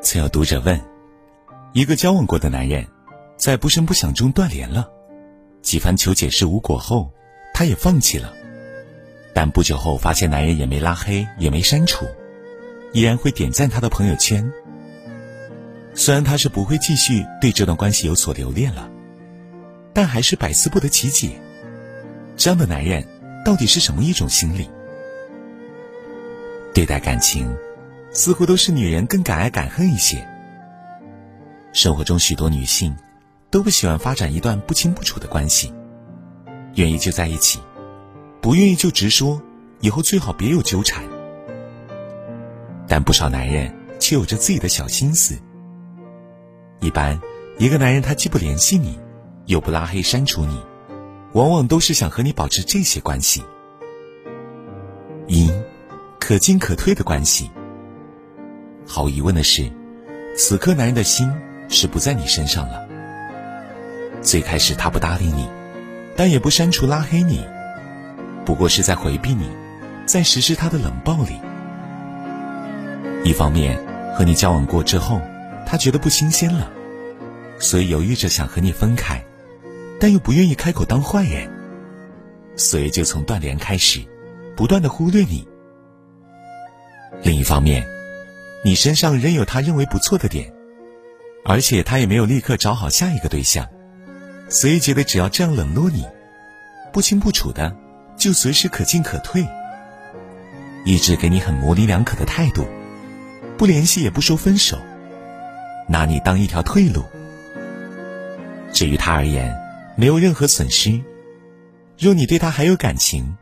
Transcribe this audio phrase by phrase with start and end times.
[0.00, 0.80] 曾有读者问：
[1.72, 2.86] 一个交往过的男人，
[3.36, 4.88] 在不声不响中断联了，
[5.60, 7.12] 几番求解释无果后，
[7.52, 8.32] 他也放弃了。
[9.34, 12.06] 但不久后发现，男人也没拉黑，也没删除，
[12.92, 14.50] 依然会点赞他的朋友圈。
[15.94, 18.88] 虽然他是不会继续对这段关系有所留恋了，
[19.92, 21.30] 但还是百思不得其解。
[22.36, 23.04] 这样的男人
[23.44, 24.70] 到底是什么一种心理？
[26.72, 27.52] 对待感情，
[28.10, 30.26] 似乎都是女人更敢爱敢恨一些。
[31.72, 32.96] 生活中许多女性
[33.50, 35.72] 都不喜欢发展一段不清不楚的关系，
[36.74, 37.60] 愿意就在一起，
[38.40, 39.40] 不愿意就直说，
[39.80, 41.04] 以后最好别有纠缠。
[42.86, 45.38] 但不少男人却有着自己的小心思。
[46.80, 47.20] 一般，
[47.58, 48.98] 一个男人他既不联系你，
[49.46, 50.58] 又不拉黑删除你，
[51.34, 53.44] 往往都是想和你保持这些关系：
[55.26, 55.52] 一，
[56.18, 57.50] 可进可退的关系。
[58.88, 59.70] 毫无疑问的是，
[60.34, 61.30] 此刻男人的心
[61.68, 62.88] 是不在你身上了。
[64.22, 65.46] 最开始他不搭理你，
[66.16, 67.46] 但也不删除拉黑你，
[68.46, 69.46] 不过是在回避你，
[70.06, 71.38] 在实施他的冷暴力。
[73.24, 73.78] 一方面，
[74.16, 75.20] 和你交往过之后。
[75.70, 76.70] 他觉得不新鲜了，
[77.58, 79.22] 所以犹豫着想和你分开，
[80.00, 81.46] 但又不愿意开口当坏人，
[82.56, 84.00] 所以就从断联开始，
[84.56, 85.46] 不断的忽略你。
[87.22, 87.86] 另一方面，
[88.64, 90.52] 你身上仍有他认为不错的点，
[91.44, 93.68] 而且他也没有立刻找好下一个对象，
[94.48, 96.04] 所以觉得只要这样冷落你，
[96.92, 97.74] 不清不楚的，
[98.16, 99.46] 就随时可进可退，
[100.84, 102.66] 一直给你很模棱两可的态度，
[103.56, 104.78] 不联系也不说分手。
[105.88, 107.02] 拿你当一条退路，
[108.72, 109.56] 至于他而言，
[109.96, 111.00] 没有任何损失。
[111.96, 113.36] 若你对他还有感情，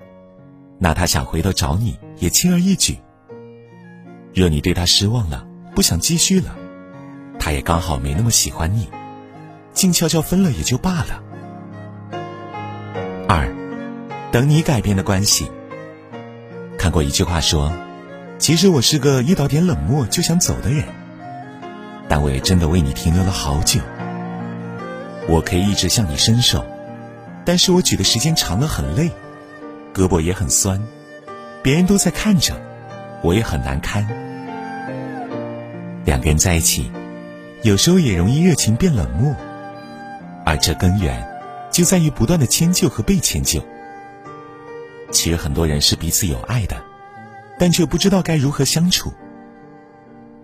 [0.79, 2.99] 那他想回头找你也轻而易举。
[4.37, 6.55] 若你对他失望了，不想继续了，
[7.39, 8.87] 他也刚好没那么喜欢你，
[9.73, 11.23] 静悄悄分了也就罢了。
[13.27, 13.49] 二，
[14.31, 15.51] 等你改变的关系。
[16.77, 17.73] 看过一句话说
[18.37, 20.85] ：“其实我是个遇到点冷漠就想走的人。”
[22.07, 23.81] 但我也真的为你停留了好久。
[25.29, 26.63] 我可以一直向你伸手，
[27.47, 29.11] 但是我举的时间长了很累，
[29.95, 30.79] 胳膊也很酸，
[31.63, 32.55] 别人都在看着，
[33.23, 34.07] 我也很难堪。
[36.07, 36.89] 两个人在一起，
[37.63, 39.35] 有时候也容易热情变冷漠，
[40.45, 41.29] 而这根源
[41.73, 43.61] 就在于不断的迁就和被迁就。
[45.11, 46.81] 其实很多人是彼此有爱的，
[47.59, 49.13] 但却不知道该如何相处，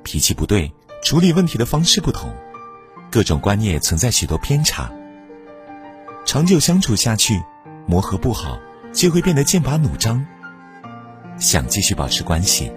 [0.02, 0.70] 脾气不对。
[1.04, 2.32] 处理问题的方式不同，
[3.10, 4.88] 各种观念存在许多偏差。
[6.24, 7.42] 长久相处下去，
[7.86, 8.58] 磨合不好，
[8.92, 10.24] 就会变得剑拔弩张。
[11.38, 12.70] 想继续保持关系，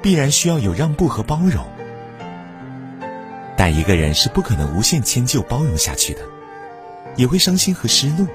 [0.00, 1.62] 必然需要有让步和包容。
[3.60, 6.22] 但一个人是不可能无限迁就包容下去的，
[7.14, 8.26] 也会伤心和失落。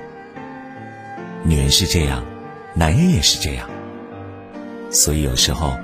[1.42, 2.24] 女人是这样，
[2.76, 3.68] 男人也是这样。
[4.92, 5.80] 所以有时候，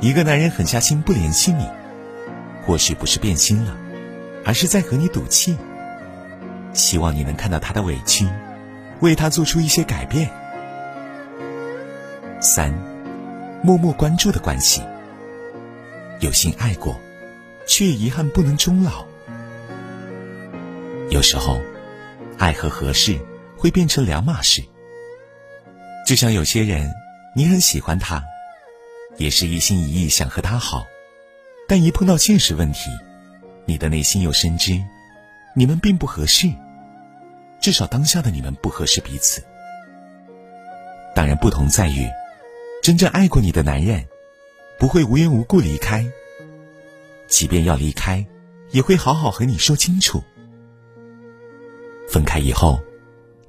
[0.00, 1.64] 一个男人狠下心不联系你。
[2.66, 3.76] 或许不是变心了，
[4.44, 5.56] 而是在和你赌气。
[6.72, 8.26] 希望你能看到他的委屈，
[8.98, 10.28] 为他做出一些改变。
[12.40, 12.74] 三，
[13.62, 14.82] 默默关注的关系。
[16.18, 17.00] 有心爱过，
[17.66, 19.04] 却遗憾不能终老。
[21.10, 21.60] 有时候，
[22.38, 23.18] 爱和合适
[23.56, 24.62] 会变成两码事。
[26.06, 26.92] 就像有些人，
[27.34, 28.22] 你很喜欢他，
[29.16, 30.86] 也是一心一意想和他好。
[31.68, 32.90] 但一碰到现实问题，
[33.64, 34.82] 你的内心又深知，
[35.54, 36.50] 你们并不合适，
[37.60, 39.42] 至少当下的你们不合适彼此。
[41.14, 42.08] 当然，不同在于，
[42.82, 44.04] 真正爱过你的男人，
[44.78, 46.04] 不会无缘无故离开。
[47.32, 48.24] 即便要离开，
[48.72, 50.22] 也会好好和你说清楚。
[52.06, 52.78] 分开以后，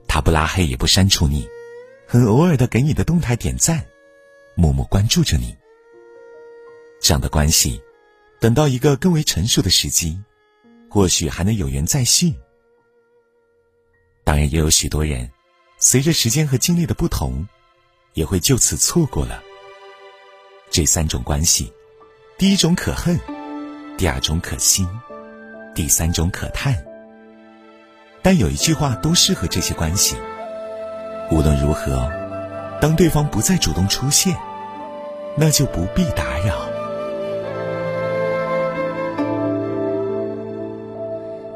[0.07, 1.45] 他不拉黑也不删除你，
[2.07, 3.85] 很偶尔的给你的动态点赞，
[4.55, 5.53] 默默关注着你。
[7.01, 7.81] 这样的关系。
[8.39, 10.21] 等到一个更为成熟的时机，
[10.89, 12.33] 或许还能有缘再续。
[14.24, 15.29] 当然，也有许多人，
[15.77, 17.47] 随着时间和经历的不同，
[18.13, 19.41] 也会就此错过了。
[20.69, 21.71] 这三种关系，
[22.38, 23.18] 第一种可恨，
[24.03, 24.85] 第二种可惜，
[25.73, 26.75] 第三种可叹。
[28.21, 30.17] 但有一句话都适合这些关系：
[31.31, 32.11] 无论如何，
[32.81, 34.35] 当对方不再主动出现，
[35.38, 36.67] 那就不必打扰。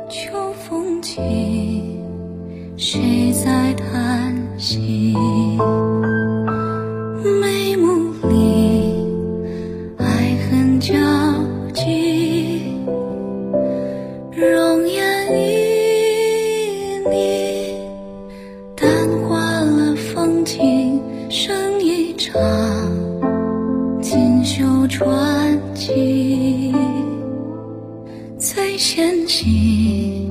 [0.10, 2.00] 秋风起
[2.78, 5.14] 谁在叹息？
[29.48, 30.28] 纤细，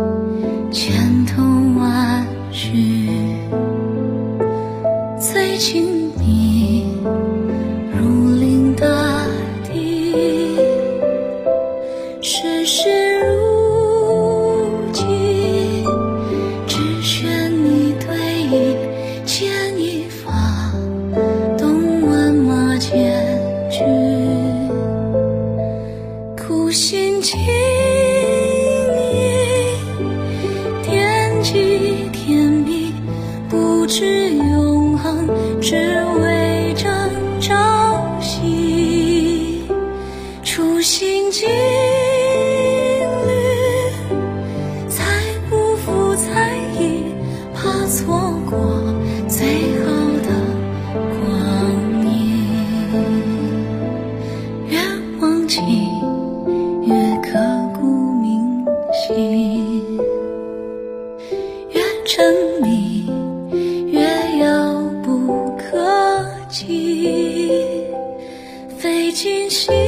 [0.70, 1.42] 千头
[1.78, 3.08] 万绪，
[5.18, 6.84] 最亲密，
[7.94, 8.86] 如临大
[9.64, 10.12] 敌，
[12.20, 15.06] 世事如棋，
[16.66, 18.14] 只选你对
[18.50, 18.76] 弈，
[19.24, 19.48] 牵
[19.78, 20.30] 一发，
[21.56, 23.40] 动万马千
[23.70, 23.82] 军，
[26.36, 27.40] 苦心经
[35.68, 35.74] 只
[36.20, 39.64] 为争朝夕，
[40.44, 41.44] 处心积
[69.16, 69.85] 清晰。